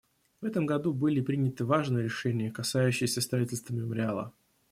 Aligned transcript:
В 0.41 0.45
этом 0.45 0.65
году 0.65 0.93
были 0.95 1.21
приняты 1.21 1.63
важные 1.63 2.05
решения, 2.05 2.49
касающиеся 2.49 3.21
строительства 3.21 3.75
мемориала. 3.75 4.33